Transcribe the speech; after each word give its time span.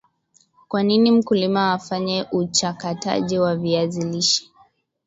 Kwanini 0.67 1.11
mkulima 1.11 1.73
afanye 1.73 2.25
uchakataji 2.31 3.39
wa 3.39 3.55
viazi 3.55 4.03
lishe 4.03 4.49